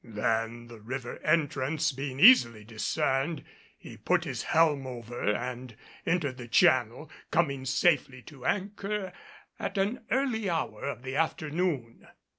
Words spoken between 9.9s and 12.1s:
early hour of the afternoon.